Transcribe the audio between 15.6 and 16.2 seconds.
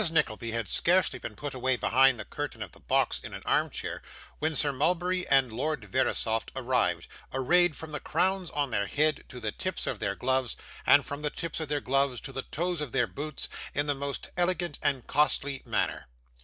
manner.